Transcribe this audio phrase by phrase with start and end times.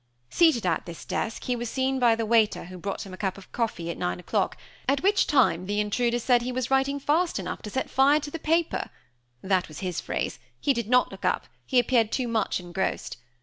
[0.31, 3.37] "Seated at this desk he was seen by the waiter who brought him a cup
[3.37, 4.57] of coffee at nine o'clock,
[4.89, 8.31] at which time the intruder said he was writing fast enough to set fire to
[8.31, 8.89] the paper
[9.43, 13.17] that was his phrase; he did not look up, he appeared too much engrossed.